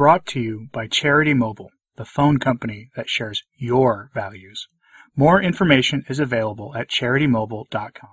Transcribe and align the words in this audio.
brought 0.00 0.24
to 0.24 0.40
you 0.40 0.66
by 0.72 0.86
Charity 0.86 1.34
Mobile, 1.34 1.70
the 1.96 2.06
phone 2.06 2.38
company 2.38 2.88
that 2.96 3.10
shares 3.10 3.42
your 3.58 4.10
values. 4.14 4.66
More 5.14 5.42
information 5.42 6.04
is 6.08 6.18
available 6.18 6.74
at 6.74 6.88
charitymobile.com. 6.88 8.08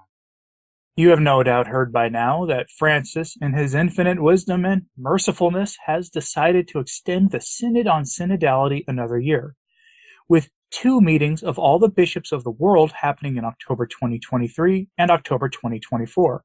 You 0.98 1.12
have 1.12 1.22
no 1.22 1.44
doubt 1.44 1.68
heard 1.68 1.94
by 1.94 2.10
now 2.10 2.46
that 2.46 2.70
Francis, 2.70 3.38
in 3.40 3.54
his 3.54 3.74
infinite 3.74 4.22
wisdom 4.22 4.66
and 4.66 4.88
mercifulness, 5.00 5.78
has 5.86 6.10
decided 6.10 6.68
to 6.68 6.80
extend 6.80 7.32
the 7.32 7.40
Synod 7.40 7.88
on 7.88 8.04
Synodality 8.04 8.84
another 8.86 9.18
year, 9.18 9.56
with 10.28 10.50
two 10.70 11.00
meetings 11.00 11.42
of 11.42 11.58
all 11.58 11.80
the 11.80 11.88
bishops 11.88 12.34
of 12.34 12.44
the 12.44 12.52
world 12.52 12.92
happening 13.00 13.38
in 13.38 13.46
October 13.46 13.86
2023 13.86 14.90
and 14.98 15.10
October 15.10 15.48
2024. 15.48 16.44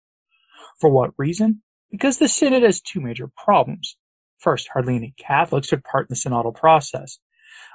For 0.78 0.88
what 0.88 1.10
reason? 1.18 1.62
Because 1.90 2.18
the 2.18 2.28
Synod 2.28 2.62
has 2.62 2.80
two 2.80 3.00
major 3.00 3.28
problems. 3.36 3.96
First, 4.42 4.70
hardly 4.72 4.96
any 4.96 5.14
Catholics 5.16 5.68
took 5.68 5.84
part 5.84 6.08
in 6.10 6.14
the 6.14 6.16
synodal 6.16 6.52
process, 6.52 7.20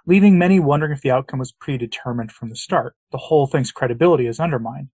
leaving 0.05 0.37
many 0.37 0.59
wondering 0.59 0.91
if 0.91 1.01
the 1.01 1.11
outcome 1.11 1.39
was 1.39 1.53
predetermined 1.53 2.33
from 2.33 2.49
the 2.49 2.57
start. 2.57 2.93
The 3.13 3.17
whole 3.17 3.47
thing's 3.47 3.71
credibility 3.71 4.27
is 4.27 4.37
undermined. 4.37 4.89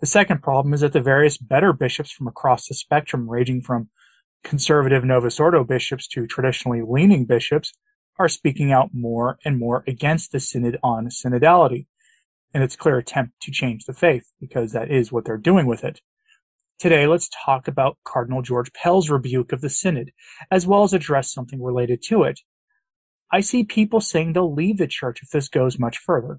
The 0.00 0.06
second 0.06 0.42
problem 0.42 0.74
is 0.74 0.80
that 0.80 0.92
the 0.92 1.00
various 1.00 1.38
better 1.38 1.72
bishops 1.72 2.10
from 2.10 2.26
across 2.26 2.66
the 2.66 2.74
spectrum, 2.74 3.30
ranging 3.30 3.62
from 3.62 3.90
conservative 4.42 5.04
Novus 5.04 5.38
Ordo 5.38 5.62
bishops 5.62 6.08
to 6.08 6.26
traditionally 6.26 6.82
leaning 6.84 7.26
bishops, 7.26 7.72
are 8.18 8.28
speaking 8.28 8.72
out 8.72 8.90
more 8.92 9.38
and 9.44 9.56
more 9.56 9.84
against 9.86 10.32
the 10.32 10.40
synod 10.40 10.78
on 10.82 11.06
synodality 11.06 11.86
and 12.52 12.64
its 12.64 12.74
clear 12.74 12.98
attempt 12.98 13.40
to 13.42 13.52
change 13.52 13.84
the 13.84 13.92
faith, 13.92 14.32
because 14.40 14.72
that 14.72 14.90
is 14.90 15.12
what 15.12 15.24
they're 15.24 15.36
doing 15.36 15.66
with 15.66 15.84
it. 15.84 16.00
Today, 16.78 17.08
let's 17.08 17.28
talk 17.44 17.66
about 17.66 17.98
Cardinal 18.04 18.40
George 18.40 18.72
Pell's 18.72 19.10
rebuke 19.10 19.50
of 19.50 19.62
the 19.62 19.68
synod, 19.68 20.12
as 20.48 20.64
well 20.64 20.84
as 20.84 20.92
address 20.92 21.32
something 21.32 21.60
related 21.60 22.04
to 22.04 22.22
it. 22.22 22.38
I 23.32 23.40
see 23.40 23.64
people 23.64 24.00
saying 24.00 24.32
they'll 24.32 24.54
leave 24.54 24.78
the 24.78 24.86
church 24.86 25.20
if 25.20 25.30
this 25.30 25.48
goes 25.48 25.76
much 25.76 25.98
further. 25.98 26.38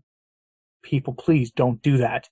People, 0.81 1.13
please 1.13 1.51
don't 1.51 1.81
do 1.81 1.97
that. 1.97 2.29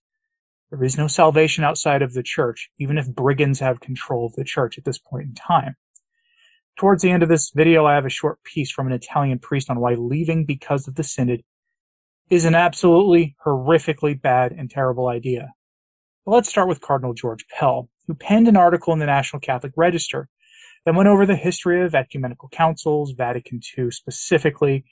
There 0.69 0.85
is 0.85 0.97
no 0.97 1.07
salvation 1.07 1.65
outside 1.65 2.01
of 2.01 2.13
the 2.13 2.23
church, 2.23 2.69
even 2.79 2.97
if 2.97 3.13
brigands 3.13 3.59
have 3.59 3.81
control 3.81 4.25
of 4.25 4.35
the 4.35 4.45
church 4.45 4.77
at 4.77 4.85
this 4.85 4.97
point 4.97 5.25
in 5.25 5.35
time. 5.35 5.75
Towards 6.77 7.03
the 7.03 7.11
end 7.11 7.23
of 7.23 7.29
this 7.29 7.51
video, 7.53 7.85
I 7.85 7.95
have 7.95 8.05
a 8.05 8.09
short 8.09 8.41
piece 8.43 8.71
from 8.71 8.87
an 8.87 8.93
Italian 8.93 9.39
priest 9.39 9.69
on 9.69 9.81
why 9.81 9.95
leaving 9.95 10.45
because 10.45 10.87
of 10.87 10.95
the 10.95 11.03
synod 11.03 11.43
is 12.29 12.45
an 12.45 12.55
absolutely 12.55 13.35
horrifically 13.45 14.19
bad 14.19 14.53
and 14.53 14.71
terrible 14.71 15.09
idea. 15.09 15.53
But 16.25 16.31
let's 16.31 16.49
start 16.49 16.69
with 16.69 16.79
Cardinal 16.79 17.13
George 17.13 17.45
Pell, 17.49 17.89
who 18.07 18.15
penned 18.15 18.47
an 18.47 18.57
article 18.57 18.93
in 18.93 18.99
the 18.99 19.05
National 19.05 19.39
Catholic 19.39 19.73
Register 19.75 20.29
that 20.85 20.95
went 20.95 21.09
over 21.09 21.25
the 21.25 21.35
history 21.35 21.83
of 21.83 21.93
ecumenical 21.93 22.49
councils, 22.49 23.11
Vatican 23.11 23.59
II 23.77 23.91
specifically, 23.91 24.85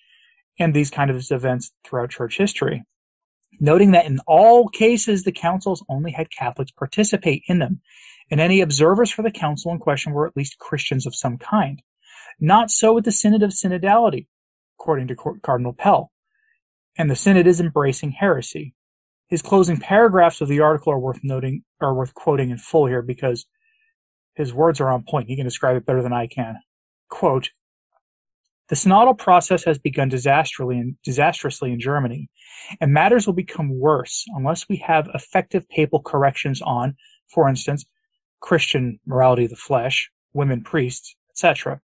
and 0.60 0.74
these 0.74 0.92
kind 0.92 1.10
of 1.10 1.26
events 1.32 1.72
throughout 1.84 2.10
church 2.10 2.38
history 2.38 2.84
noting 3.60 3.92
that 3.92 4.06
in 4.06 4.20
all 4.28 4.68
cases 4.68 5.24
the 5.24 5.32
councils 5.32 5.84
only 5.90 6.12
had 6.12 6.32
Catholics 6.32 6.72
participate 6.72 7.44
in 7.48 7.60
them, 7.60 7.82
and 8.30 8.40
any 8.40 8.62
observers 8.62 9.12
for 9.12 9.22
the 9.22 9.32
council 9.32 9.72
in 9.72 9.80
question 9.80 10.14
were 10.14 10.28
at 10.28 10.36
least 10.36 10.58
Christians 10.58 11.06
of 11.06 11.16
some 11.16 11.38
kind. 11.38 11.82
Not 12.40 12.72
so 12.72 12.94
with 12.94 13.06
the 13.06 13.12
Synod 13.12 13.44
of 13.44 13.52
Synodality, 13.52 14.28
according 14.80 15.08
to 15.08 15.40
Cardinal 15.42 15.74
Pell, 15.74 16.12
and 16.98 17.10
the 17.10 17.16
Synod 17.16 17.48
is 17.48 17.60
embracing 17.60 18.12
heresy. 18.12 18.74
His 19.28 19.42
closing 19.42 19.78
paragraphs 19.78 20.42
of 20.42 20.48
the 20.48 20.60
article 20.60 20.94
are 20.94 21.00
worth 21.00 21.20
noting, 21.24 21.64
are 21.82 21.94
worth 21.94 22.14
quoting 22.14 22.52
in 22.52 22.58
full 22.58 22.86
here 22.86 23.02
because 23.02 23.46
his 24.36 24.54
words 24.54 24.80
are 24.80 24.92
on 24.92 25.04
point. 25.04 25.28
He 25.28 25.36
can 25.36 25.46
describe 25.46 25.78
it 25.78 25.86
better 25.86 26.04
than 26.04 26.14
I 26.14 26.28
can. 26.28 26.58
Quote, 27.10 27.50
the 28.68 28.76
synodal 28.76 29.18
process 29.18 29.64
has 29.66 29.78
begun 29.78 30.10
disastrously, 30.10 30.96
disastrously 31.04 31.72
in 31.72 31.80
Germany, 31.80 32.30
and 32.82 32.92
matters 32.92 33.28
will 33.28 33.34
become 33.34 33.80
worse 33.80 34.26
unless 34.36 34.68
we 34.68 34.78
have 34.78 35.08
effective 35.14 35.70
papal 35.70 36.02
corrections 36.02 36.62
on, 36.64 36.96
for 37.32 37.48
instance, 37.48 37.86
Christian 38.40 39.00
morality 39.06 39.46
of 39.46 39.52
the 39.52 39.56
flesh, 39.56 40.10
women 40.34 40.64
priests, 40.64 41.16
etc. 41.30 41.80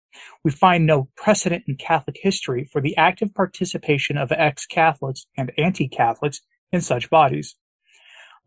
We 0.44 0.52
find 0.52 0.86
no 0.86 1.10
precedent 1.16 1.64
in 1.68 1.78
Catholic 1.78 2.18
history 2.22 2.70
for 2.72 2.80
the 2.80 2.96
active 2.96 3.34
participation 3.34 4.18
of 4.18 4.32
ex-Catholics 4.32 5.26
and 5.36 5.52
anti-Catholics 5.58 6.42
in 6.72 6.82
such 6.82 7.10
bodies. 7.10 7.56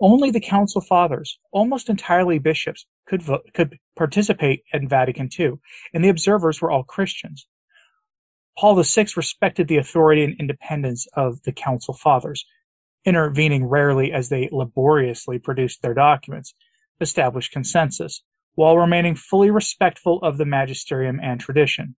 Only 0.00 0.30
the 0.30 0.40
Council 0.40 0.80
Fathers, 0.80 1.38
almost 1.52 1.90
entirely 1.90 2.38
bishops, 2.38 2.86
could, 3.06 3.22
vote, 3.22 3.42
could 3.52 3.78
participate 3.96 4.62
in 4.72 4.88
Vatican 4.88 5.28
II, 5.38 5.54
and 5.92 6.02
the 6.02 6.08
observers 6.08 6.60
were 6.60 6.70
all 6.70 6.84
Christians. 6.84 7.46
Paul 8.58 8.82
VI 8.82 9.06
respected 9.16 9.68
the 9.68 9.76
authority 9.76 10.24
and 10.24 10.38
independence 10.40 11.06
of 11.14 11.42
the 11.42 11.52
Council 11.52 11.94
Fathers, 11.94 12.46
intervening 13.04 13.64
rarely 13.64 14.12
as 14.12 14.28
they 14.28 14.48
laboriously 14.50 15.38
produced 15.38 15.82
their 15.82 15.94
documents, 15.94 16.54
established 17.00 17.52
consensus, 17.52 18.22
while 18.54 18.76
remaining 18.76 19.14
fully 19.14 19.50
respectful 19.50 20.18
of 20.22 20.38
the 20.38 20.44
magisterium 20.44 21.20
and 21.22 21.40
tradition. 21.40 21.94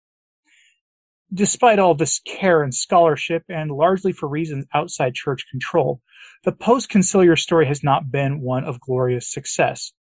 Despite 1.32 1.78
all 1.78 1.94
this 1.94 2.18
care 2.26 2.60
and 2.60 2.74
scholarship, 2.74 3.44
and 3.48 3.70
largely 3.70 4.10
for 4.10 4.28
reasons 4.28 4.66
outside 4.74 5.14
church 5.14 5.46
control, 5.48 6.00
the 6.42 6.50
post-conciliar 6.50 7.38
story 7.38 7.66
has 7.66 7.84
not 7.84 8.10
been 8.10 8.40
one 8.40 8.64
of 8.64 8.80
glorious 8.80 9.30
success. 9.30 9.92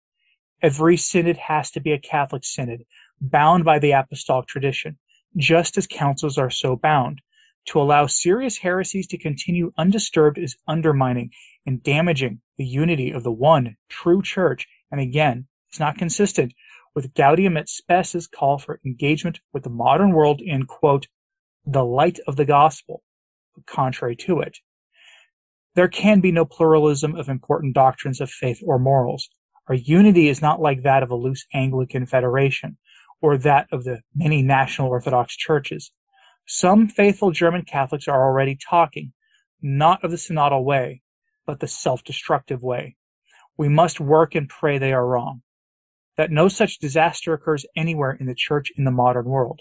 Every 0.62 0.97
synod 0.97 1.37
has 1.37 1.71
to 1.72 1.81
be 1.81 1.93
a 1.93 1.99
Catholic 1.99 2.47
synod, 2.47 2.84
bound 3.21 3.67
by 3.67 3.78
the 3.78 3.91
apostolic 3.91 4.47
tradition, 4.47 4.97
just 5.37 5.77
as 5.77 5.87
councils 5.87 6.38
are 6.38 6.49
so 6.49 6.77
bound. 6.77 7.21
To 7.67 7.81
allow 7.81 8.06
serious 8.06 8.56
heresies 8.56 9.06
to 9.09 9.19
continue 9.19 9.72
undisturbed 9.77 10.38
is 10.38 10.56
undermining 10.67 11.31
and 11.67 11.83
damaging 11.83 12.41
the 12.56 12.65
unity 12.65 13.11
of 13.11 13.22
the 13.22 13.33
one 13.33 13.77
true 13.91 14.22
church, 14.22 14.67
and 14.91 14.99
again, 14.99 15.47
it's 15.69 15.78
not 15.78 15.99
consistent 15.99 16.55
with 16.94 17.12
Gaudium 17.12 17.59
et 17.59 17.69
Spes's 17.69 18.27
call 18.27 18.56
for 18.56 18.81
engagement 18.87 19.41
with 19.53 19.65
the 19.65 19.69
modern 19.69 20.12
world 20.12 20.41
in, 20.41 20.65
quote, 20.65 21.06
the 21.71 21.84
light 21.84 22.19
of 22.27 22.37
the 22.37 22.47
gospel, 22.47 23.03
contrary 23.67 24.17
to 24.17 24.41
it. 24.41 24.56
There 25.75 25.89
can 25.89 26.21
be 26.21 26.33
no 26.33 26.47
pluralism 26.47 27.15
of 27.15 27.29
important 27.29 27.75
doctrines 27.75 28.23
of 28.23 28.31
faith 28.31 28.61
or 28.65 28.79
morals. 28.79 29.29
Our 29.69 29.75
unity 29.75 30.29
is 30.29 30.41
not 30.41 30.62
like 30.62 30.83
that 30.83 31.03
of 31.03 31.11
a 31.11 31.15
loose 31.15 31.45
Anglican 31.53 32.06
federation, 32.06 32.79
or 33.21 33.37
that 33.37 33.67
of 33.71 33.84
the 33.84 34.01
many 34.15 34.41
national 34.41 34.89
Orthodox 34.89 35.37
churches. 35.37 35.93
Some 36.47 36.89
faithful 36.89 37.33
German 37.33 37.67
Catholics 37.67 38.09
are 38.09 38.27
already 38.27 38.56
talking, 38.56 39.12
not 39.61 40.03
of 40.03 40.11
the 40.11 40.17
synodal 40.17 40.65
way, 40.65 41.03
but 41.47 41.61
the 41.61 41.69
self-destructive 41.69 42.62
way. 42.62 42.97
We 43.59 43.69
must 43.69 44.00
work 44.00 44.35
and 44.35 44.49
pray 44.49 44.79
they 44.79 44.95
are 44.95 45.06
wrong, 45.06 45.43
that 46.17 46.31
no 46.31 46.49
such 46.49 46.79
disaster 46.79 47.35
occurs 47.35 47.67
anywhere 47.77 48.12
in 48.12 48.25
the 48.25 48.35
church 48.35 48.73
in 48.75 48.85
the 48.85 48.91
modern 48.91 49.27
world. 49.27 49.61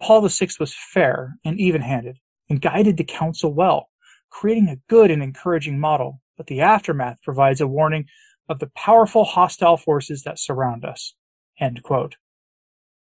Paul 0.00 0.26
VI 0.28 0.48
was 0.60 0.74
fair 0.74 1.36
and 1.44 1.58
even-handed 1.58 2.18
and 2.48 2.60
guided 2.60 2.96
the 2.96 3.04
council 3.04 3.52
well, 3.52 3.88
creating 4.30 4.68
a 4.68 4.80
good 4.88 5.10
and 5.10 5.22
encouraging 5.22 5.78
model, 5.78 6.20
but 6.36 6.46
the 6.46 6.60
aftermath 6.60 7.22
provides 7.22 7.60
a 7.60 7.66
warning 7.66 8.06
of 8.48 8.58
the 8.58 8.70
powerful 8.74 9.24
hostile 9.24 9.76
forces 9.76 10.22
that 10.22 10.38
surround 10.38 10.84
us. 10.84 11.14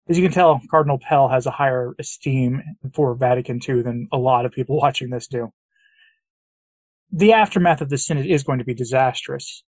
As 0.07 0.17
you 0.17 0.23
can 0.23 0.31
tell, 0.31 0.61
Cardinal 0.69 0.99
Pell 0.99 1.29
has 1.29 1.45
a 1.45 1.51
higher 1.51 1.95
esteem 1.99 2.61
for 2.93 3.15
Vatican 3.15 3.59
II 3.67 3.81
than 3.81 4.07
a 4.11 4.17
lot 4.17 4.45
of 4.45 4.51
people 4.51 4.77
watching 4.81 5.09
this 5.09 5.27
do. 5.27 5.51
The 7.11 7.33
aftermath 7.33 7.81
of 7.81 7.89
the 7.89 7.97
Synod 7.97 8.25
is 8.25 8.43
going 8.43 8.59
to 8.59 8.65
be 8.65 8.73
disastrous. 8.73 9.63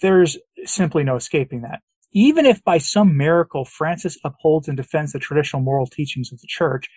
There's 0.00 0.38
simply 0.64 1.04
no 1.04 1.16
escaping 1.16 1.62
that. 1.62 1.80
Even 2.12 2.46
if 2.46 2.64
by 2.64 2.78
some 2.78 3.16
miracle 3.16 3.64
Francis 3.64 4.18
upholds 4.24 4.68
and 4.68 4.76
defends 4.76 5.12
the 5.12 5.18
traditional 5.18 5.62
moral 5.62 5.86
teachings 5.86 6.32
of 6.32 6.40
the 6.40 6.46
Church 6.46 6.88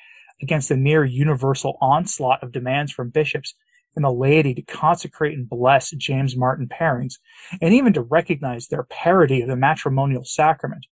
against 0.41 0.69
the 0.69 0.77
near 0.77 1.03
universal 1.03 1.77
onslaught 1.81 2.41
of 2.41 2.51
demands 2.51 2.91
from 2.91 3.09
bishops 3.09 3.53
and 3.95 4.05
the 4.05 4.11
laity 4.11 4.53
to 4.53 4.61
consecrate 4.61 5.37
and 5.37 5.49
bless 5.49 5.91
James 5.91 6.37
Martin 6.37 6.67
pairings, 6.67 7.15
and 7.61 7.73
even 7.73 7.91
to 7.91 8.01
recognize 8.01 8.67
their 8.67 8.83
parody 8.83 9.41
of 9.41 9.49
the 9.49 9.55
matrimonial 9.57 10.23
sacrament, 10.23 10.85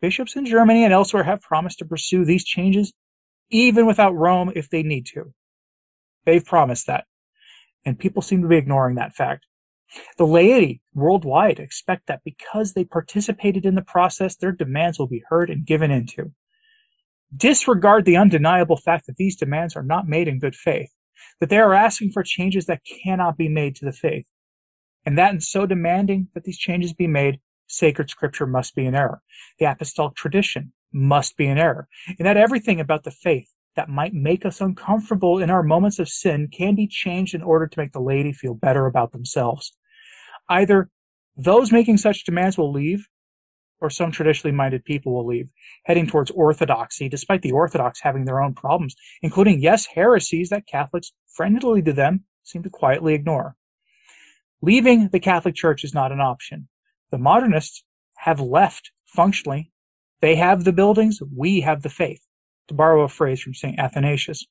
Bishops 0.00 0.34
in 0.34 0.46
Germany 0.46 0.84
and 0.84 0.94
elsewhere 0.94 1.24
have 1.24 1.42
promised 1.42 1.78
to 1.78 1.84
pursue 1.84 2.24
these 2.24 2.44
changes 2.44 2.92
even 3.50 3.86
without 3.86 4.14
Rome 4.14 4.50
if 4.54 4.70
they 4.70 4.82
need 4.82 5.06
to. 5.06 5.34
They've 6.24 6.44
promised 6.44 6.86
that. 6.86 7.04
And 7.84 7.98
people 7.98 8.22
seem 8.22 8.42
to 8.42 8.48
be 8.48 8.56
ignoring 8.56 8.94
that 8.96 9.14
fact. 9.14 9.46
The 10.18 10.26
laity 10.26 10.82
worldwide 10.94 11.58
expect 11.58 12.06
that 12.06 12.22
because 12.24 12.72
they 12.72 12.84
participated 12.84 13.64
in 13.64 13.74
the 13.74 13.82
process, 13.82 14.36
their 14.36 14.52
demands 14.52 14.98
will 14.98 15.08
be 15.08 15.24
heard 15.28 15.50
and 15.50 15.66
given 15.66 15.90
into. 15.90 16.32
Disregard 17.36 18.04
the 18.04 18.16
undeniable 18.16 18.76
fact 18.76 19.06
that 19.06 19.16
these 19.16 19.36
demands 19.36 19.76
are 19.76 19.82
not 19.82 20.08
made 20.08 20.28
in 20.28 20.38
good 20.38 20.54
faith, 20.54 20.92
that 21.38 21.48
they 21.48 21.58
are 21.58 21.74
asking 21.74 22.10
for 22.12 22.22
changes 22.22 22.66
that 22.66 22.82
cannot 22.84 23.36
be 23.36 23.48
made 23.48 23.76
to 23.76 23.84
the 23.84 23.92
faith, 23.92 24.26
and 25.06 25.16
that 25.16 25.32
in 25.32 25.40
so 25.40 25.66
demanding 25.66 26.28
that 26.34 26.44
these 26.44 26.58
changes 26.58 26.92
be 26.92 27.06
made, 27.06 27.40
sacred 27.66 28.10
scripture 28.10 28.46
must 28.46 28.74
be 28.74 28.84
in 28.84 28.94
error. 28.94 29.22
The 29.58 29.66
apostolic 29.66 30.14
tradition 30.14 30.72
must 30.92 31.36
be 31.36 31.46
in 31.46 31.58
error, 31.58 31.88
and 32.18 32.26
that 32.26 32.36
everything 32.36 32.80
about 32.80 33.04
the 33.04 33.10
faith 33.10 33.48
that 33.76 33.88
might 33.88 34.12
make 34.12 34.44
us 34.44 34.60
uncomfortable 34.60 35.38
in 35.38 35.50
our 35.50 35.62
moments 35.62 35.98
of 35.98 36.08
sin 36.08 36.48
can 36.48 36.74
be 36.74 36.88
changed 36.88 37.34
in 37.34 37.42
order 37.42 37.66
to 37.66 37.78
make 37.78 37.92
the 37.92 38.00
laity 38.00 38.32
feel 38.32 38.54
better 38.54 38.86
about 38.86 39.12
themselves. 39.12 39.72
Either 40.50 40.90
those 41.36 41.72
making 41.72 41.96
such 41.96 42.24
demands 42.24 42.58
will 42.58 42.72
leave, 42.72 43.08
or 43.80 43.88
some 43.88 44.10
traditionally 44.10 44.54
minded 44.54 44.84
people 44.84 45.14
will 45.14 45.26
leave, 45.26 45.48
heading 45.84 46.06
towards 46.06 46.30
orthodoxy, 46.32 47.08
despite 47.08 47.40
the 47.40 47.52
Orthodox 47.52 48.00
having 48.02 48.26
their 48.26 48.42
own 48.42 48.52
problems, 48.52 48.94
including, 49.22 49.60
yes, 49.60 49.86
heresies 49.86 50.50
that 50.50 50.66
Catholics, 50.66 51.12
friendly 51.32 51.80
to 51.80 51.92
them, 51.92 52.24
seem 52.42 52.62
to 52.62 52.68
quietly 52.68 53.14
ignore. 53.14 53.56
Leaving 54.60 55.08
the 55.08 55.20
Catholic 55.20 55.54
Church 55.54 55.84
is 55.84 55.94
not 55.94 56.12
an 56.12 56.20
option. 56.20 56.68
The 57.10 57.18
modernists 57.18 57.84
have 58.18 58.40
left 58.40 58.90
functionally. 59.06 59.72
They 60.20 60.34
have 60.36 60.64
the 60.64 60.72
buildings, 60.72 61.20
we 61.34 61.62
have 61.62 61.82
the 61.82 61.88
faith 61.88 62.26
to 62.68 62.74
borrow 62.74 63.02
a 63.02 63.08
phrase 63.08 63.40
from 63.40 63.54
St. 63.54 63.78
Athanasius, 63.78 64.44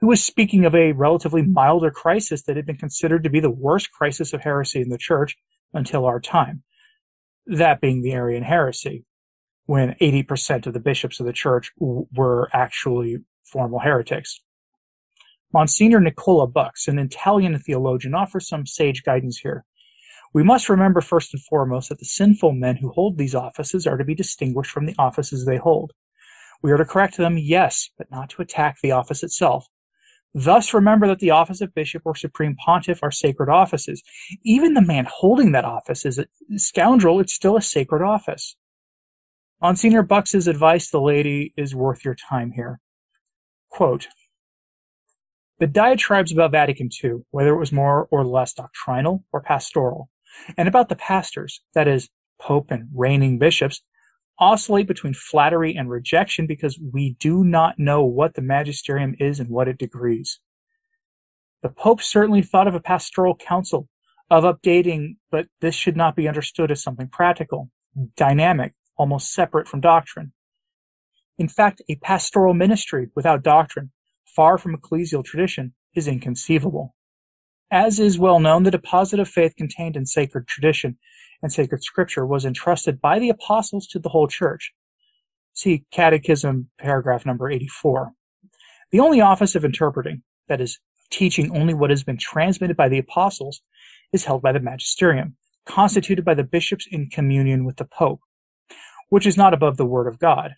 who 0.00 0.06
was 0.06 0.22
speaking 0.22 0.64
of 0.64 0.74
a 0.74 0.92
relatively 0.92 1.42
hmm. 1.42 1.52
milder 1.52 1.90
crisis 1.90 2.42
that 2.42 2.56
had 2.56 2.66
been 2.66 2.76
considered 2.76 3.24
to 3.24 3.30
be 3.30 3.40
the 3.40 3.50
worst 3.50 3.90
crisis 3.92 4.32
of 4.32 4.42
heresy 4.42 4.80
in 4.80 4.88
the 4.88 4.98
church 4.98 5.36
until 5.72 6.04
our 6.04 6.20
time. 6.20 6.62
That 7.46 7.80
being 7.80 8.02
the 8.02 8.12
Arian 8.12 8.42
heresy, 8.42 9.04
when 9.66 9.96
80% 10.00 10.66
of 10.66 10.72
the 10.72 10.80
bishops 10.80 11.20
of 11.20 11.26
the 11.26 11.32
church 11.32 11.72
w- 11.78 12.06
were 12.14 12.48
actually 12.52 13.18
formal 13.44 13.80
heretics. 13.80 14.40
Monsignor 15.52 16.00
Nicola 16.00 16.46
Bux, 16.46 16.88
an 16.88 16.98
Italian 16.98 17.58
theologian, 17.58 18.14
offers 18.14 18.48
some 18.48 18.66
sage 18.66 19.02
guidance 19.04 19.38
here. 19.38 19.64
We 20.32 20.42
must 20.42 20.68
remember 20.68 21.00
first 21.00 21.32
and 21.32 21.42
foremost 21.44 21.88
that 21.88 22.00
the 22.00 22.04
sinful 22.04 22.52
men 22.52 22.76
who 22.76 22.90
hold 22.90 23.18
these 23.18 23.36
offices 23.36 23.86
are 23.86 23.96
to 23.96 24.04
be 24.04 24.16
distinguished 24.16 24.70
from 24.70 24.86
the 24.86 24.96
offices 24.98 25.44
they 25.44 25.58
hold. 25.58 25.92
We 26.64 26.72
are 26.72 26.78
to 26.78 26.86
correct 26.86 27.18
them, 27.18 27.36
yes, 27.36 27.90
but 27.98 28.10
not 28.10 28.30
to 28.30 28.42
attack 28.42 28.78
the 28.82 28.92
office 28.92 29.22
itself. 29.22 29.66
Thus, 30.32 30.72
remember 30.72 31.06
that 31.08 31.18
the 31.18 31.30
office 31.30 31.60
of 31.60 31.74
bishop 31.74 32.00
or 32.06 32.16
supreme 32.16 32.56
pontiff 32.56 33.02
are 33.02 33.10
sacred 33.10 33.50
offices. 33.50 34.02
Even 34.46 34.72
the 34.72 34.80
man 34.80 35.06
holding 35.06 35.52
that 35.52 35.66
office 35.66 36.06
is 36.06 36.18
a 36.18 36.24
scoundrel, 36.56 37.20
it's 37.20 37.34
still 37.34 37.58
a 37.58 37.60
sacred 37.60 38.02
office. 38.02 38.56
Monsignor 39.60 40.04
Bux's 40.04 40.48
advice 40.48 40.88
the 40.88 41.02
lady 41.02 41.52
is 41.54 41.74
worth 41.74 42.02
your 42.02 42.14
time 42.14 42.52
here. 42.52 42.80
Quote, 43.68 44.08
the 45.58 45.66
diatribes 45.66 46.32
about 46.32 46.52
Vatican 46.52 46.88
II, 47.04 47.24
whether 47.30 47.50
it 47.50 47.58
was 47.58 47.72
more 47.72 48.08
or 48.10 48.24
less 48.24 48.54
doctrinal 48.54 49.22
or 49.32 49.42
pastoral, 49.42 50.08
and 50.56 50.66
about 50.66 50.88
the 50.88 50.96
pastors, 50.96 51.60
that 51.74 51.86
is, 51.86 52.08
Pope 52.40 52.70
and 52.70 52.88
reigning 52.94 53.38
bishops, 53.38 53.82
oscillate 54.38 54.86
between 54.86 55.14
flattery 55.14 55.74
and 55.76 55.88
rejection 55.88 56.46
because 56.46 56.78
we 56.92 57.16
do 57.20 57.44
not 57.44 57.78
know 57.78 58.04
what 58.04 58.34
the 58.34 58.42
magisterium 58.42 59.14
is 59.18 59.40
and 59.40 59.48
what 59.48 59.68
it 59.68 59.78
decrees. 59.78 60.40
The 61.62 61.68
Pope 61.68 62.02
certainly 62.02 62.42
thought 62.42 62.68
of 62.68 62.74
a 62.74 62.80
pastoral 62.80 63.36
council, 63.36 63.88
of 64.30 64.44
updating, 64.44 65.16
but 65.30 65.46
this 65.60 65.74
should 65.74 65.96
not 65.96 66.16
be 66.16 66.28
understood 66.28 66.70
as 66.70 66.82
something 66.82 67.08
practical, 67.08 67.70
dynamic, 68.16 68.74
almost 68.96 69.32
separate 69.32 69.68
from 69.68 69.80
doctrine. 69.80 70.32
In 71.38 71.48
fact, 71.48 71.82
a 71.88 71.96
pastoral 71.96 72.54
ministry 72.54 73.08
without 73.14 73.42
doctrine, 73.42 73.92
far 74.24 74.58
from 74.58 74.76
ecclesial 74.76 75.24
tradition, 75.24 75.74
is 75.94 76.08
inconceivable. 76.08 76.94
As 77.70 77.98
is 77.98 78.18
well 78.18 78.40
known, 78.40 78.62
the 78.62 78.70
deposit 78.70 79.18
of 79.18 79.28
faith 79.28 79.56
contained 79.56 79.96
in 79.96 80.06
sacred 80.06 80.46
tradition 80.46 80.98
and 81.44 81.52
sacred 81.52 81.84
scripture 81.84 82.24
was 82.24 82.46
entrusted 82.46 83.02
by 83.02 83.18
the 83.18 83.28
apostles 83.28 83.86
to 83.86 83.98
the 83.98 84.08
whole 84.08 84.26
church. 84.26 84.72
See 85.52 85.84
Catechism, 85.92 86.70
paragraph 86.78 87.26
number 87.26 87.50
84. 87.50 88.12
The 88.90 89.00
only 89.00 89.20
office 89.20 89.54
of 89.54 89.62
interpreting, 89.62 90.22
that 90.48 90.62
is, 90.62 90.78
teaching 91.10 91.54
only 91.54 91.74
what 91.74 91.90
has 91.90 92.02
been 92.02 92.16
transmitted 92.16 92.78
by 92.78 92.88
the 92.88 92.96
apostles, 92.96 93.60
is 94.10 94.24
held 94.24 94.40
by 94.40 94.52
the 94.52 94.58
magisterium, 94.58 95.36
constituted 95.66 96.24
by 96.24 96.32
the 96.32 96.44
bishops 96.44 96.88
in 96.90 97.10
communion 97.10 97.66
with 97.66 97.76
the 97.76 97.84
pope, 97.84 98.20
which 99.10 99.26
is 99.26 99.36
not 99.36 99.52
above 99.52 99.76
the 99.76 99.84
word 99.84 100.06
of 100.06 100.18
God. 100.18 100.54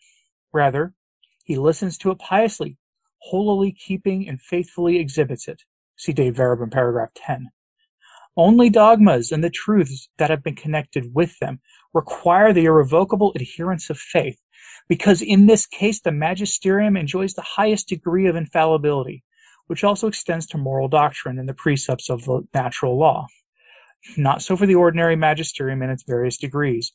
Rather, 0.52 0.94
he 1.42 1.58
listens 1.58 1.98
to 1.98 2.12
it 2.12 2.20
piously, 2.20 2.78
holily 3.22 3.72
keeping 3.72 4.28
and 4.28 4.40
faithfully 4.40 5.00
exhibits 5.00 5.48
it. 5.48 5.62
See 5.96 6.12
Dei 6.12 6.30
Verbum, 6.30 6.70
paragraph 6.70 7.10
10. 7.16 7.48
Only 8.36 8.68
dogmas 8.68 9.32
and 9.32 9.42
the 9.42 9.50
truths 9.50 10.08
that 10.18 10.28
have 10.28 10.42
been 10.42 10.56
connected 10.56 11.14
with 11.14 11.38
them 11.38 11.60
require 11.94 12.52
the 12.52 12.66
irrevocable 12.66 13.32
adherence 13.34 13.88
of 13.88 13.98
faith, 13.98 14.38
because 14.88 15.22
in 15.22 15.46
this 15.46 15.66
case 15.66 16.00
the 16.00 16.12
magisterium 16.12 16.96
enjoys 16.96 17.32
the 17.32 17.42
highest 17.42 17.88
degree 17.88 18.26
of 18.26 18.36
infallibility, 18.36 19.24
which 19.68 19.84
also 19.84 20.06
extends 20.06 20.46
to 20.48 20.58
moral 20.58 20.86
doctrine 20.86 21.38
and 21.38 21.48
the 21.48 21.54
precepts 21.54 22.10
of 22.10 22.24
the 22.24 22.42
natural 22.52 22.98
law. 22.98 23.26
Not 24.18 24.42
so 24.42 24.54
for 24.54 24.66
the 24.66 24.74
ordinary 24.74 25.16
magisterium 25.16 25.82
in 25.82 25.90
its 25.90 26.02
various 26.02 26.36
degrees. 26.36 26.92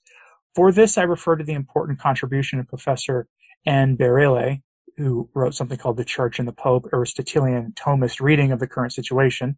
For 0.53 0.71
this, 0.71 0.97
I 0.97 1.03
refer 1.03 1.35
to 1.37 1.43
the 1.43 1.53
important 1.53 1.99
contribution 1.99 2.59
of 2.59 2.67
Professor 2.67 3.27
N. 3.65 3.97
Bareilles, 3.97 4.61
who 4.97 5.29
wrote 5.33 5.55
something 5.55 5.77
called 5.77 5.97
The 5.97 6.05
Church 6.05 6.37
and 6.37 6.47
the 6.47 6.53
Pope, 6.53 6.87
Aristotelian 6.93 7.73
Thomist 7.73 8.21
reading 8.21 8.51
of 8.51 8.59
the 8.59 8.67
current 8.67 8.93
situation, 8.93 9.57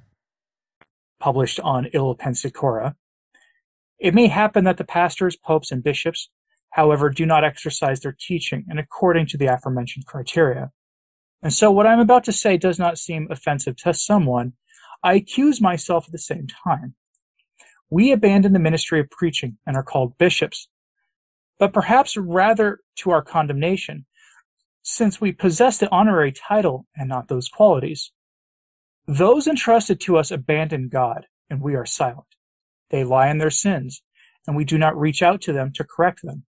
published 1.21 1.59
on 1.61 1.87
Il 1.93 2.15
Pensatore. 2.15 2.95
It 3.99 4.13
may 4.13 4.27
happen 4.27 4.63
that 4.65 4.77
the 4.77 4.83
pastors, 4.83 5.37
popes, 5.37 5.71
and 5.71 5.83
bishops, 5.83 6.29
however, 6.71 7.09
do 7.09 7.25
not 7.25 7.43
exercise 7.45 7.99
their 7.99 8.17
teaching 8.19 8.65
and 8.67 8.79
according 8.79 9.27
to 9.27 9.37
the 9.37 9.45
aforementioned 9.45 10.05
criteria. 10.05 10.71
And 11.43 11.53
so 11.53 11.71
what 11.71 11.87
I'm 11.87 11.99
about 11.99 12.23
to 12.25 12.33
say 12.33 12.57
does 12.57 12.79
not 12.79 12.97
seem 12.97 13.27
offensive 13.29 13.77
to 13.77 13.93
someone. 13.93 14.53
I 15.03 15.13
accuse 15.13 15.61
myself 15.61 16.05
at 16.07 16.11
the 16.11 16.17
same 16.17 16.47
time. 16.47 16.95
We 17.89 18.11
abandon 18.11 18.53
the 18.53 18.59
ministry 18.59 18.99
of 18.99 19.09
preaching 19.09 19.57
and 19.65 19.75
are 19.75 19.83
called 19.83 20.17
bishops, 20.17 20.67
but 21.59 21.73
perhaps 21.73 22.17
rather 22.17 22.79
to 22.97 23.11
our 23.11 23.21
condemnation, 23.21 24.05
since 24.81 25.21
we 25.21 25.31
possess 25.31 25.77
the 25.77 25.91
honorary 25.91 26.31
title 26.31 26.87
and 26.95 27.09
not 27.09 27.27
those 27.27 27.49
qualities. 27.49 28.11
Those 29.07 29.47
entrusted 29.47 29.99
to 30.01 30.17
us 30.17 30.31
abandon 30.31 30.89
God, 30.89 31.25
and 31.49 31.61
we 31.61 31.75
are 31.75 31.85
silent. 31.85 32.27
They 32.89 33.03
lie 33.03 33.29
in 33.29 33.39
their 33.39 33.49
sins, 33.49 34.03
and 34.47 34.55
we 34.55 34.65
do 34.65 34.77
not 34.77 34.97
reach 34.97 35.21
out 35.21 35.41
to 35.41 35.53
them 35.53 35.71
to 35.73 35.83
correct 35.83 36.21
them. 36.23 36.45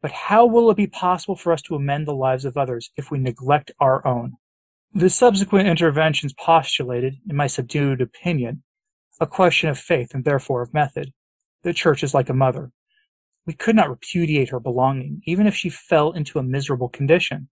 But 0.00 0.12
how 0.12 0.46
will 0.46 0.70
it 0.70 0.76
be 0.76 0.86
possible 0.86 1.36
for 1.36 1.52
us 1.52 1.62
to 1.62 1.74
amend 1.74 2.06
the 2.06 2.14
lives 2.14 2.44
of 2.44 2.56
others 2.56 2.90
if 2.96 3.10
we 3.10 3.18
neglect 3.18 3.70
our 3.78 4.04
own? 4.06 4.34
The 4.94 5.08
subsequent 5.08 5.68
interventions 5.68 6.34
postulated, 6.34 7.14
in 7.28 7.36
my 7.36 7.46
subdued 7.46 8.00
opinion, 8.00 8.62
a 9.20 9.26
question 9.26 9.70
of 9.70 9.78
faith 9.78 10.14
and 10.14 10.24
therefore 10.24 10.62
of 10.62 10.74
method. 10.74 11.12
The 11.62 11.72
church 11.72 12.02
is 12.02 12.12
like 12.12 12.28
a 12.28 12.34
mother. 12.34 12.72
We 13.46 13.52
could 13.52 13.76
not 13.76 13.90
repudiate 13.90 14.50
her 14.50 14.60
belonging, 14.60 15.22
even 15.24 15.46
if 15.46 15.54
she 15.54 15.70
fell 15.70 16.12
into 16.12 16.38
a 16.38 16.42
miserable 16.42 16.88
condition. 16.88 17.48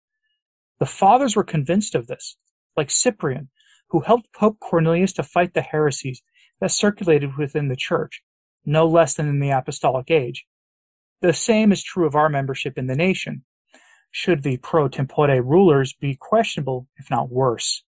The 0.79 0.85
fathers 0.85 1.35
were 1.35 1.43
convinced 1.43 1.95
of 1.95 2.07
this. 2.07 2.37
Like 2.75 2.89
Cyprian, 2.89 3.49
who 3.89 4.01
helped 4.01 4.34
Pope 4.34 4.60
Cornelius 4.60 5.13
to 5.13 5.24
fight 5.24 5.53
the 5.53 5.62
heresies 5.62 6.22
that 6.62 6.72
circulated 6.72 7.38
within 7.38 7.67
the 7.67 7.75
Church, 7.75 8.22
no 8.65 8.88
less 8.88 9.15
than 9.15 9.27
in 9.27 9.39
the 9.39 9.50
Apostolic 9.50 10.12
Age. 10.12 10.46
The 11.22 11.34
same 11.34 11.72
is 11.72 11.84
true 11.84 12.05
of 12.05 12.15
our 12.15 12.29
membership 12.29 12.77
in 12.77 12.88
the 12.88 12.96
nation, 12.96 13.43
should 14.12 14.43
the 14.43 14.58
pro 14.58 14.88
tempore 14.88 15.41
rulers 15.41 15.93
be 15.93 16.15
questionable, 16.15 16.88
if 16.98 17.10
not 17.10 17.29
worse. 17.29 17.84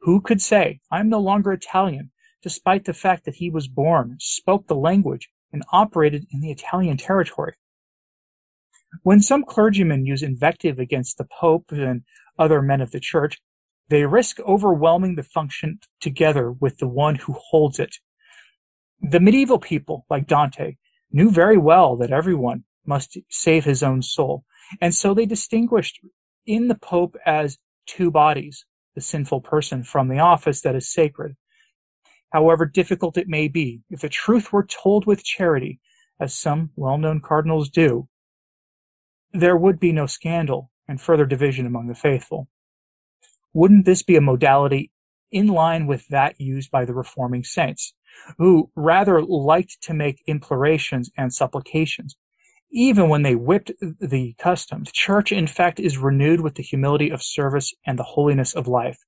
Who 0.00 0.20
could 0.20 0.40
say, 0.40 0.80
I 0.90 1.00
am 1.00 1.08
no 1.08 1.20
longer 1.20 1.52
Italian, 1.52 2.10
despite 2.42 2.84
the 2.84 2.94
fact 2.94 3.24
that 3.24 3.36
he 3.36 3.50
was 3.50 3.68
born, 3.68 4.16
spoke 4.18 4.66
the 4.66 4.74
language, 4.74 5.28
and 5.52 5.62
operated 5.72 6.26
in 6.32 6.40
the 6.40 6.50
Italian 6.50 6.96
territory? 6.96 7.54
When 9.02 9.20
some 9.20 9.44
clergymen 9.44 10.06
use 10.06 10.22
invective 10.22 10.78
against 10.78 11.18
the 11.18 11.26
Pope 11.40 11.70
and 11.70 12.02
other 12.38 12.62
men 12.62 12.80
of 12.80 12.90
the 12.90 13.00
Church, 13.00 13.38
they 13.90 14.06
risk 14.06 14.40
overwhelming 14.40 15.16
the 15.16 15.22
function 15.22 15.80
together 16.00 16.50
with 16.50 16.78
the 16.78 16.88
one 16.88 17.16
who 17.16 17.34
holds 17.34 17.78
it. 17.78 17.96
The 19.00 19.20
medieval 19.20 19.58
people, 19.58 20.06
like 20.08 20.26
Dante, 20.26 20.76
knew 21.10 21.30
very 21.30 21.58
well 21.58 21.96
that 21.96 22.12
everyone 22.12 22.64
must 22.86 23.18
save 23.28 23.64
his 23.64 23.82
own 23.82 24.00
soul, 24.02 24.44
And 24.80 24.94
so 24.94 25.14
they 25.14 25.26
distinguished 25.26 26.00
in 26.46 26.68
the 26.68 26.74
Pope 26.74 27.16
as 27.26 27.58
two 27.86 28.10
bodies, 28.10 28.64
the 28.94 29.00
sinful 29.00 29.40
person 29.40 29.82
from 29.82 30.08
the 30.08 30.18
office 30.18 30.60
that 30.62 30.76
is 30.76 30.92
sacred. 30.92 31.36
However 32.32 32.64
difficult 32.66 33.18
it 33.18 33.28
may 33.28 33.48
be, 33.48 33.80
if 33.90 34.00
the 34.00 34.08
truth 34.08 34.52
were 34.52 34.64
told 34.64 35.06
with 35.06 35.24
charity, 35.24 35.80
as 36.20 36.34
some 36.34 36.70
well-known 36.76 37.20
cardinals 37.20 37.70
do, 37.70 38.08
there 39.32 39.56
would 39.56 39.80
be 39.80 39.90
no 39.90 40.06
scandal 40.06 40.70
and 40.86 41.00
further 41.00 41.24
division 41.24 41.66
among 41.66 41.88
the 41.88 41.94
faithful. 41.94 42.48
Wouldn't 43.52 43.84
this 43.84 44.02
be 44.02 44.16
a 44.16 44.20
modality 44.20 44.90
in 45.32 45.48
line 45.48 45.86
with 45.86 46.06
that 46.08 46.40
used 46.40 46.70
by 46.70 46.84
the 46.84 46.94
reforming 46.94 47.44
saints, 47.44 47.94
who 48.38 48.70
rather 48.76 49.22
liked 49.22 49.78
to 49.82 49.94
make 49.94 50.22
implorations 50.28 51.08
and 51.16 51.32
supplications? 51.32 52.16
Even 52.72 53.08
when 53.08 53.22
they 53.22 53.34
whipped 53.34 53.72
the 53.80 54.34
custom, 54.38 54.84
the 54.84 54.92
church 54.94 55.32
in 55.32 55.48
fact 55.48 55.80
is 55.80 55.98
renewed 55.98 56.40
with 56.40 56.54
the 56.54 56.62
humility 56.62 57.10
of 57.10 57.22
service 57.22 57.74
and 57.84 57.98
the 57.98 58.04
holiness 58.04 58.54
of 58.54 58.68
life. 58.68 58.98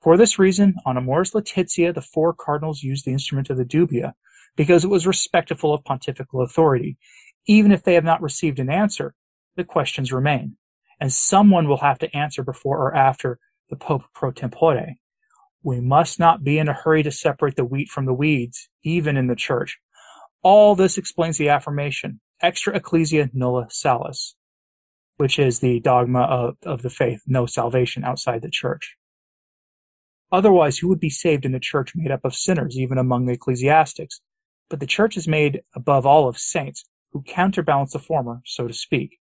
For 0.00 0.16
this 0.16 0.38
reason, 0.38 0.74
on 0.86 0.96
Amoris 0.96 1.34
Laetitia, 1.34 1.92
the 1.92 2.00
four 2.00 2.32
cardinals 2.32 2.82
used 2.82 3.04
the 3.04 3.12
instrument 3.12 3.50
of 3.50 3.58
the 3.58 3.64
dubia, 3.64 4.14
because 4.56 4.84
it 4.84 4.90
was 4.90 5.06
respectful 5.06 5.74
of 5.74 5.84
pontifical 5.84 6.42
authority. 6.42 6.96
Even 7.46 7.72
if 7.72 7.82
they 7.82 7.94
have 7.94 8.04
not 8.04 8.22
received 8.22 8.58
an 8.58 8.70
answer, 8.70 9.14
the 9.56 9.64
questions 9.64 10.12
remain, 10.12 10.56
and 11.00 11.12
someone 11.12 11.68
will 11.68 11.78
have 11.78 11.98
to 11.98 12.16
answer 12.16 12.42
before 12.42 12.78
or 12.78 12.94
after 12.94 13.38
the 13.70 13.76
Pope 13.76 14.02
pro 14.14 14.30
tempore. 14.30 14.94
We 15.62 15.80
must 15.80 16.18
not 16.18 16.44
be 16.44 16.58
in 16.58 16.68
a 16.68 16.74
hurry 16.74 17.02
to 17.02 17.10
separate 17.10 17.56
the 17.56 17.64
wheat 17.64 17.88
from 17.88 18.04
the 18.04 18.12
weeds, 18.12 18.68
even 18.82 19.16
in 19.16 19.28
the 19.28 19.36
church. 19.36 19.78
All 20.42 20.74
this 20.74 20.98
explains 20.98 21.38
the 21.38 21.48
affirmation, 21.48 22.20
extra 22.42 22.76
ecclesia 22.76 23.30
nulla 23.32 23.68
salus, 23.70 24.36
which 25.16 25.38
is 25.38 25.60
the 25.60 25.80
dogma 25.80 26.20
of, 26.20 26.56
of 26.64 26.82
the 26.82 26.90
faith, 26.90 27.22
no 27.26 27.46
salvation 27.46 28.04
outside 28.04 28.42
the 28.42 28.50
church. 28.50 28.96
Otherwise, 30.30 30.78
who 30.78 30.88
would 30.88 31.00
be 31.00 31.10
saved 31.10 31.44
in 31.46 31.54
a 31.54 31.60
church 31.60 31.92
made 31.94 32.10
up 32.10 32.24
of 32.24 32.34
sinners, 32.34 32.76
even 32.76 32.98
among 32.98 33.24
the 33.24 33.32
ecclesiastics? 33.32 34.20
But 34.68 34.80
the 34.80 34.86
church 34.86 35.16
is 35.16 35.28
made 35.28 35.62
above 35.74 36.04
all 36.04 36.28
of 36.28 36.36
saints, 36.36 36.84
who 37.12 37.22
counterbalance 37.22 37.92
the 37.92 37.98
former, 37.98 38.40
so 38.44 38.66
to 38.66 38.74
speak. 38.74 39.18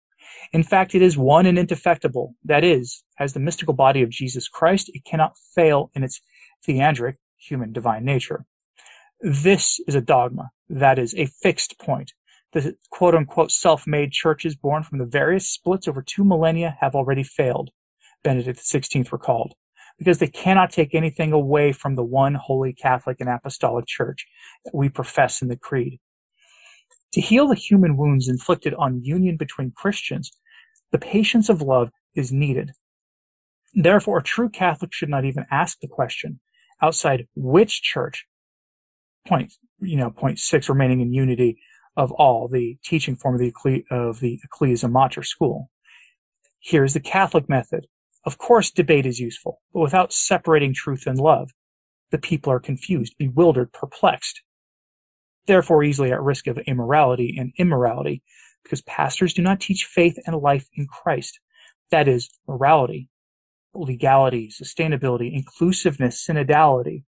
In 0.51 0.63
fact, 0.63 0.95
it 0.95 1.01
is 1.01 1.17
one 1.17 1.45
and 1.45 1.57
indefectible. 1.57 2.35
That 2.43 2.63
is, 2.63 3.03
as 3.19 3.33
the 3.33 3.39
mystical 3.39 3.73
body 3.73 4.01
of 4.01 4.09
Jesus 4.09 4.47
Christ, 4.47 4.89
it 4.93 5.05
cannot 5.05 5.37
fail 5.55 5.91
in 5.95 6.03
its 6.03 6.21
theandric, 6.67 7.15
human 7.37 7.71
divine 7.71 8.05
nature. 8.05 8.45
This 9.21 9.79
is 9.87 9.95
a 9.95 10.01
dogma. 10.01 10.49
That 10.69 10.99
is 10.99 11.15
a 11.15 11.27
fixed 11.41 11.79
point. 11.79 12.13
The 12.51 12.75
quote 12.91 13.15
unquote 13.15 13.51
self-made 13.51 14.11
churches 14.11 14.55
born 14.55 14.83
from 14.83 14.99
the 14.99 15.05
various 15.05 15.49
splits 15.49 15.87
over 15.87 16.01
two 16.01 16.23
millennia 16.23 16.77
have 16.81 16.93
already 16.93 17.23
failed, 17.23 17.71
Benedict 18.23 18.59
XVI 18.59 19.11
recalled, 19.11 19.53
because 19.97 20.19
they 20.19 20.27
cannot 20.27 20.71
take 20.71 20.93
anything 20.93 21.31
away 21.31 21.71
from 21.71 21.95
the 21.95 22.03
one 22.03 22.35
holy 22.35 22.73
Catholic 22.73 23.17
and 23.19 23.29
Apostolic 23.29 23.85
Church 23.87 24.27
that 24.65 24.75
we 24.75 24.87
profess 24.87 25.41
in 25.41 25.47
the 25.47 25.57
Creed. 25.57 25.99
To 27.13 27.21
heal 27.21 27.47
the 27.47 27.55
human 27.55 27.95
wounds 27.95 28.27
inflicted 28.27 28.73
on 28.73 29.03
union 29.03 29.37
between 29.37 29.71
Christians, 29.71 30.31
the 30.91 30.97
patience 30.97 31.47
of 31.47 31.61
love 31.61 31.89
is 32.15 32.31
needed. 32.31 32.71
Therefore, 33.73 34.19
a 34.19 34.23
true 34.23 34.49
Catholic 34.49 34.93
should 34.93 35.09
not 35.09 35.25
even 35.25 35.45
ask 35.51 35.79
the 35.79 35.87
question 35.87 36.39
outside 36.81 37.27
which 37.35 37.81
church, 37.81 38.25
point, 39.27 39.53
you 39.79 39.95
know, 39.95 40.09
point 40.09 40.39
six, 40.39 40.69
remaining 40.69 41.01
in 41.01 41.13
unity 41.13 41.59
of 41.95 42.11
all, 42.13 42.47
the 42.47 42.77
teaching 42.83 43.15
form 43.15 43.35
of 43.35 43.41
the, 43.41 43.85
of 43.91 44.19
the 44.19 44.39
Ecclesia 44.43 44.87
Mater 44.87 45.23
school. 45.23 45.69
Here's 46.59 46.93
the 46.93 46.99
Catholic 46.99 47.47
method. 47.47 47.87
Of 48.25 48.37
course, 48.37 48.71
debate 48.71 49.05
is 49.05 49.19
useful, 49.19 49.61
but 49.73 49.81
without 49.81 50.13
separating 50.13 50.73
truth 50.73 51.05
and 51.05 51.19
love, 51.19 51.51
the 52.09 52.17
people 52.17 52.51
are 52.51 52.59
confused, 52.59 53.15
bewildered, 53.17 53.71
perplexed 53.73 54.41
therefore 55.45 55.83
easily 55.83 56.11
at 56.11 56.21
risk 56.21 56.47
of 56.47 56.57
immorality 56.59 57.35
and 57.37 57.53
immorality, 57.57 58.23
because 58.63 58.81
pastors 58.81 59.33
do 59.33 59.41
not 59.41 59.59
teach 59.59 59.85
faith 59.85 60.17
and 60.25 60.35
life 60.37 60.67
in 60.75 60.87
Christ. 60.87 61.39
That 61.91 62.07
is, 62.07 62.29
morality, 62.47 63.09
legality, 63.73 64.49
sustainability, 64.49 65.33
inclusiveness, 65.33 66.25
synodality. 66.25 67.03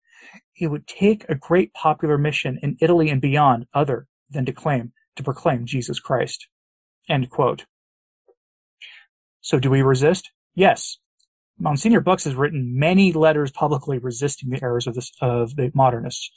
It 0.57 0.69
would 0.69 0.87
take 0.87 1.25
a 1.29 1.35
great 1.35 1.73
popular 1.75 2.19
mission 2.19 2.59
in 2.63 2.77
Italy 2.81 3.09
and 3.11 3.21
beyond 3.21 3.67
other 3.75 4.07
than 4.31 4.45
to 4.47 4.53
claim 4.53 4.93
to 5.17 5.23
proclaim 5.23 5.67
Jesus 5.67 5.99
Christ. 5.99 6.47
End 7.09 7.31
quote. 7.31 7.65
So 9.41 9.59
do 9.59 9.71
we 9.71 9.83
resist? 9.83 10.31
Yes. 10.55 10.99
Monsignor 11.59 12.01
Bux 12.01 12.25
has 12.25 12.35
written 12.35 12.79
many 12.79 13.13
letters 13.13 13.51
publicly 13.51 13.99
resisting 13.99 14.51
the 14.51 14.63
errors 14.63 14.87
of, 14.87 14.95
this, 14.95 15.13
of 15.21 15.57
the 15.57 15.71
modernists. 15.75 16.31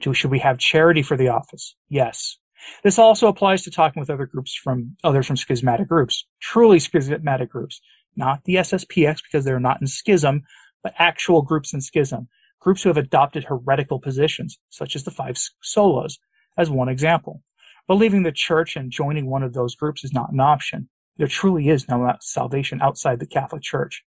Should 0.00 0.30
we 0.30 0.38
have 0.40 0.58
charity 0.58 1.02
for 1.02 1.16
the 1.16 1.28
office? 1.28 1.76
Yes. 1.88 2.38
This 2.84 2.98
also 2.98 3.28
applies 3.28 3.62
to 3.62 3.70
talking 3.70 4.00
with 4.00 4.10
other 4.10 4.26
groups 4.26 4.54
from 4.54 4.96
others 5.02 5.26
from 5.26 5.36
schismatic 5.36 5.88
groups, 5.88 6.26
truly 6.40 6.78
schismatic 6.78 7.50
groups, 7.50 7.80
not 8.16 8.44
the 8.44 8.56
SSPX 8.56 9.20
because 9.22 9.44
they're 9.44 9.60
not 9.60 9.80
in 9.80 9.86
schism, 9.86 10.42
but 10.82 10.94
actual 10.98 11.42
groups 11.42 11.72
in 11.72 11.80
schism, 11.80 12.28
groups 12.60 12.82
who 12.82 12.88
have 12.88 12.96
adopted 12.96 13.44
heretical 13.44 13.98
positions, 13.98 14.58
such 14.70 14.94
as 14.94 15.04
the 15.04 15.10
five 15.10 15.36
solas, 15.62 16.18
as 16.56 16.70
one 16.70 16.88
example. 16.88 17.42
But 17.88 17.94
leaving 17.94 18.22
the 18.22 18.32
church 18.32 18.76
and 18.76 18.90
joining 18.90 19.28
one 19.28 19.42
of 19.42 19.54
those 19.54 19.74
groups 19.74 20.04
is 20.04 20.12
not 20.12 20.32
an 20.32 20.40
option. 20.40 20.88
There 21.16 21.26
truly 21.26 21.68
is 21.68 21.88
no 21.88 22.04
uh, 22.04 22.16
salvation 22.20 22.80
outside 22.80 23.20
the 23.20 23.26
Catholic 23.26 23.62
Church. 23.62 24.04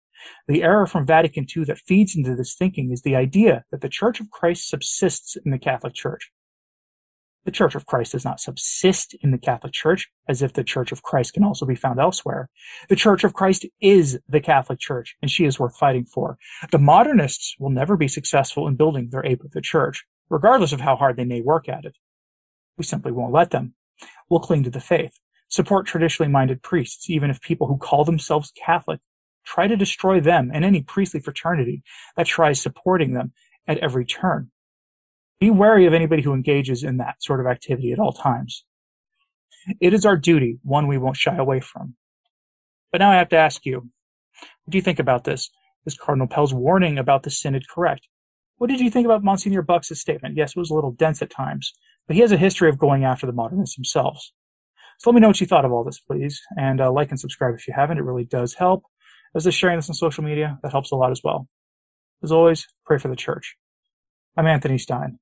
The 0.47 0.63
error 0.63 0.85
from 0.85 1.05
Vatican 1.05 1.45
II 1.55 1.65
that 1.65 1.79
feeds 1.79 2.15
into 2.15 2.35
this 2.35 2.55
thinking 2.55 2.91
is 2.91 3.01
the 3.01 3.15
idea 3.15 3.65
that 3.71 3.81
the 3.81 3.89
Church 3.89 4.19
of 4.19 4.29
Christ 4.29 4.69
subsists 4.69 5.35
in 5.35 5.51
the 5.51 5.59
Catholic 5.59 5.93
Church. 5.93 6.31
The 7.45 7.51
Church 7.51 7.75
of 7.75 7.85
Christ 7.85 8.13
does 8.13 8.23
not 8.23 8.39
subsist 8.39 9.15
in 9.21 9.31
the 9.31 9.37
Catholic 9.37 9.73
Church 9.73 10.09
as 10.29 10.41
if 10.41 10.53
the 10.53 10.63
Church 10.63 10.93
of 10.93 11.03
Christ 11.03 11.33
can 11.33 11.43
also 11.43 11.65
be 11.65 11.75
found 11.75 11.99
elsewhere. 11.99 12.49
The 12.87 12.95
Church 12.95 13.25
of 13.25 13.33
Christ 13.33 13.65
is 13.81 14.19
the 14.29 14.39
Catholic 14.39 14.79
Church, 14.79 15.17
and 15.21 15.29
she 15.29 15.43
is 15.43 15.59
worth 15.59 15.75
fighting 15.75 16.05
for. 16.05 16.37
The 16.71 16.79
modernists 16.79 17.55
will 17.59 17.69
never 17.69 17.97
be 17.97 18.07
successful 18.07 18.67
in 18.67 18.75
building 18.75 19.09
their 19.09 19.25
ape 19.25 19.43
of 19.43 19.51
the 19.51 19.61
Church, 19.61 20.05
regardless 20.29 20.71
of 20.71 20.81
how 20.81 20.95
hard 20.95 21.17
they 21.17 21.25
may 21.25 21.41
work 21.41 21.67
at 21.67 21.83
it. 21.83 21.97
We 22.77 22.85
simply 22.85 23.11
won't 23.11 23.33
let 23.33 23.51
them. 23.51 23.75
We'll 24.29 24.39
cling 24.39 24.63
to 24.63 24.69
the 24.69 24.79
faith, 24.79 25.19
support 25.49 25.85
traditionally 25.85 26.31
minded 26.31 26.63
priests, 26.63 27.09
even 27.09 27.29
if 27.29 27.41
people 27.41 27.67
who 27.67 27.77
call 27.77 28.05
themselves 28.05 28.53
Catholic 28.55 29.01
try 29.45 29.67
to 29.67 29.75
destroy 29.75 30.19
them 30.19 30.51
and 30.53 30.63
any 30.63 30.81
priestly 30.81 31.19
fraternity 31.19 31.83
that 32.15 32.27
tries 32.27 32.61
supporting 32.61 33.13
them 33.13 33.33
at 33.67 33.77
every 33.79 34.05
turn. 34.05 34.51
Be 35.39 35.49
wary 35.49 35.85
of 35.85 35.93
anybody 35.93 36.21
who 36.21 36.33
engages 36.33 36.83
in 36.83 36.97
that 36.97 37.21
sort 37.21 37.39
of 37.39 37.47
activity 37.47 37.91
at 37.91 37.99
all 37.99 38.13
times. 38.13 38.63
It 39.79 39.93
is 39.93 40.05
our 40.05 40.17
duty, 40.17 40.59
one 40.63 40.87
we 40.87 40.97
won't 40.97 41.17
shy 41.17 41.35
away 41.35 41.59
from. 41.59 41.95
But 42.91 42.99
now 42.99 43.11
I 43.11 43.15
have 43.15 43.29
to 43.29 43.37
ask 43.37 43.65
you, 43.65 43.77
what 43.79 44.71
do 44.71 44.77
you 44.77 44.81
think 44.81 44.99
about 44.99 45.23
this? 45.23 45.49
Is 45.85 45.95
Cardinal 45.95 46.27
Pell's 46.27 46.53
warning 46.53 46.97
about 46.97 47.23
the 47.23 47.31
synod 47.31 47.67
correct? 47.67 48.07
What 48.57 48.69
did 48.69 48.79
you 48.79 48.89
think 48.89 49.05
about 49.05 49.23
Monsignor 49.23 49.61
Bux's 49.61 49.99
statement? 49.99 50.37
Yes, 50.37 50.51
it 50.51 50.59
was 50.59 50.69
a 50.69 50.75
little 50.75 50.91
dense 50.91 51.21
at 51.21 51.29
times, 51.29 51.73
but 52.07 52.15
he 52.15 52.21
has 52.21 52.31
a 52.31 52.37
history 52.37 52.69
of 52.69 52.77
going 52.77 53.03
after 53.03 53.25
the 53.25 53.33
modernists 53.33 53.75
themselves. 53.75 54.31
So 54.99 55.09
let 55.09 55.15
me 55.15 55.21
know 55.21 55.27
what 55.27 55.41
you 55.41 55.47
thought 55.47 55.65
of 55.65 55.73
all 55.73 55.83
this, 55.83 55.99
please, 55.99 56.41
and 56.57 56.79
uh, 56.79 56.91
like 56.91 57.09
and 57.09 57.19
subscribe 57.19 57.55
if 57.55 57.67
you 57.67 57.73
haven't. 57.73 57.97
It 57.97 58.03
really 58.03 58.23
does 58.23 58.53
help 58.53 58.83
as 59.35 59.47
is 59.47 59.53
sharing 59.55 59.77
this 59.77 59.89
on 59.89 59.95
social 59.95 60.23
media. 60.23 60.59
That 60.63 60.71
helps 60.71 60.91
a 60.91 60.95
lot 60.95 61.11
as 61.11 61.21
well. 61.23 61.47
As 62.23 62.31
always, 62.31 62.67
pray 62.85 62.97
for 62.97 63.07
the 63.07 63.15
church. 63.15 63.55
I'm 64.37 64.47
Anthony 64.47 64.77
Stine. 64.77 65.19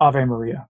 Ave 0.00 0.24
Maria. 0.24 0.66